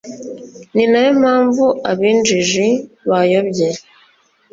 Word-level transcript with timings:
ni 0.75 0.85
na 0.91 0.99
yo 1.05 1.11
mpamvu 1.21 1.65
ab'injiji 1.89 2.67
bayobye 3.09 3.69